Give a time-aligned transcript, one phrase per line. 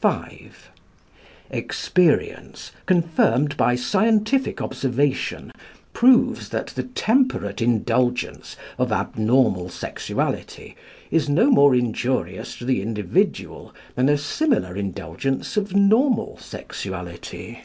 [0.00, 0.50] V.
[1.50, 5.50] Experience, confirmed by scientific observation,
[5.92, 10.76] proves that the temperate indulgence of abnormal sexuality
[11.10, 17.64] is no more injurious to the individual than a similar indulgence of normal sexuality.